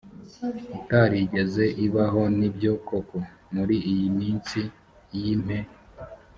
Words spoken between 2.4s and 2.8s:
byo